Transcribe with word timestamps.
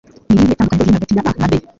Ni 0.29 0.35
irihe 0.35 0.55
tandukaniro 0.57 0.87
riri 1.01 1.17
hagati 1.17 1.17
ya 1.17 1.23
A 1.37 1.39
na 1.39 1.47
B? 1.49 1.61